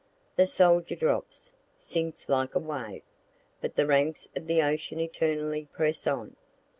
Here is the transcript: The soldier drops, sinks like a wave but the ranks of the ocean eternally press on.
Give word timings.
The 0.35 0.47
soldier 0.47 0.95
drops, 0.95 1.51
sinks 1.77 2.27
like 2.27 2.55
a 2.55 2.59
wave 2.59 3.03
but 3.61 3.75
the 3.75 3.85
ranks 3.85 4.27
of 4.35 4.47
the 4.47 4.63
ocean 4.63 4.99
eternally 4.99 5.67
press 5.73 6.07
on. 6.07 6.35